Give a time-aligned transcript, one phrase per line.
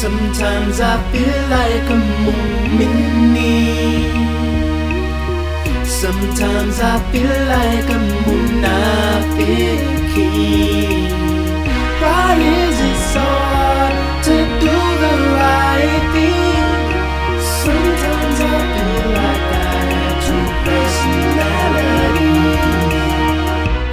[0.00, 3.68] Sometimes I feel like a mu'mini.
[5.84, 9.50] Sometimes I feel like a munafiki.
[12.00, 13.94] Why is it so hard
[14.24, 16.64] to do the right thing?
[17.60, 22.08] Sometimes I feel like I have two personalities.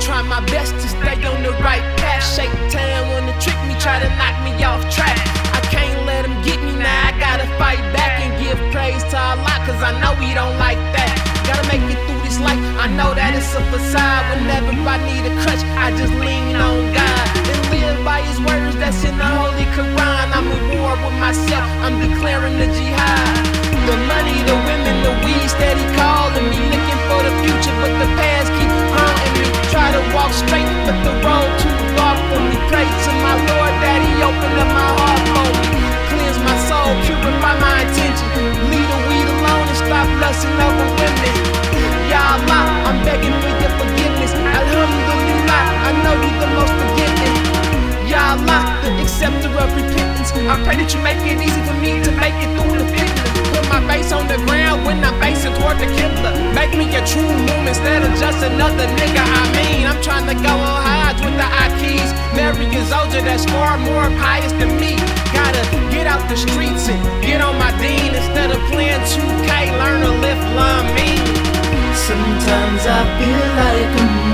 [0.05, 2.23] Try my best to stay on the right path.
[2.33, 4.66] Shake town wanna trick me, try to knock me off
[13.71, 14.23] facade.
[14.33, 18.75] Whenever I need a crutch, I just lean on God and live by His words
[18.77, 20.25] that's in the Holy Quran.
[20.37, 21.67] I'm at war with myself.
[21.83, 23.43] I'm declaring the jihad.
[23.87, 23.95] The
[49.57, 50.29] of repentance.
[50.33, 53.29] I pray that you make it easy for me to make it through the fitness.
[53.53, 56.31] Put my face on the ground when I'm facing toward the Qibla.
[56.53, 59.23] Make me a true moon instead of just another nigga.
[59.23, 62.09] I mean, I'm trying to go on Hajj with the akhis.
[62.37, 64.93] Marry a zawja that's far more pious than me.
[65.33, 69.49] Gotta get out the streets and get on my deen instead of playing 2K.
[69.81, 71.25] Learn to lift love mean.
[71.97, 74.26] Sometimes I feel like a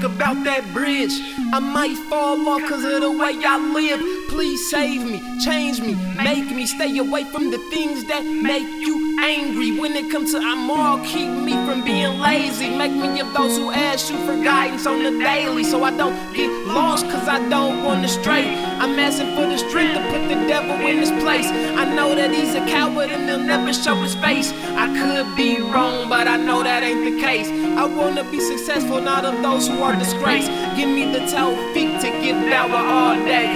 [0.00, 1.12] think about that bridge.
[1.52, 4.00] I might fall off cause of the way I live.
[4.28, 9.18] Please save me, change me, make me stay away from the things that make you
[9.20, 9.78] angry.
[9.78, 12.70] When it comes to a'mal, keep me from being lazy.
[12.70, 16.16] Make me of those who ask you for guidance on the daily so I don't
[16.34, 18.54] get lost cause I don't wanna stray.
[18.80, 21.48] I'm asking for the strength to put the devil in his place.
[21.50, 24.52] I know that he's a coward and he'll never show his face.
[24.76, 27.48] I could be wrong, but I know that ain't the case.
[27.82, 30.50] I wanna be successful, not of those who are disgraced.
[30.76, 33.50] Give me the tawfiq to give dawah all day.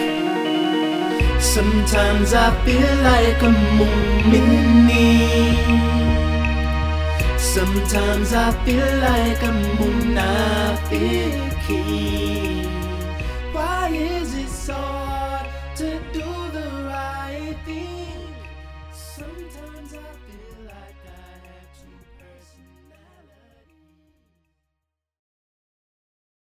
[1.40, 5.18] Sometimes I feel like a mu'mini.
[7.38, 10.23] Sometimes I feel like a munafiki.